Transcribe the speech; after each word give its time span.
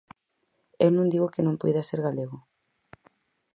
E 0.79 0.81
eu 0.85 0.91
non 0.95 1.11
digo 1.13 1.31
que 1.33 1.45
non 1.45 1.59
poida 1.61 1.87
ser 1.89 1.99
galego. 2.07 2.37